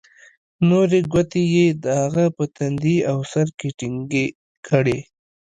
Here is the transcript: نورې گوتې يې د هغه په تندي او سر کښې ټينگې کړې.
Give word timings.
نورې 0.69 0.99
گوتې 1.11 1.43
يې 1.53 1.67
د 1.83 1.85
هغه 2.01 2.25
په 2.35 2.43
تندي 2.55 2.97
او 3.11 3.17
سر 3.31 3.47
کښې 3.59 3.69
ټينگې 3.79 4.25
کړې. 4.67 4.99